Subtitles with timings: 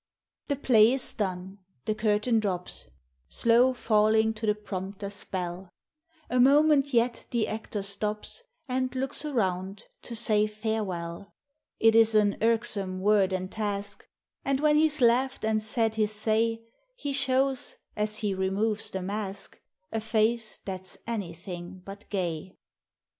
[0.47, 2.87] The play is done,— the curtain drops,
[3.29, 5.69] Slow falling to the prompter's bell;
[6.27, 11.35] A moment yet the actor stops, And looks around, to sav farewell.
[11.79, 11.93] SABBATH: WORSHIP: CREED.
[11.93, 14.07] 257 It is an irksome word and task;
[14.43, 16.63] And, when he 's laughed and said his say,
[16.95, 19.61] He shows, as he removes the mask,
[19.91, 22.55] A face that 's anything but gay.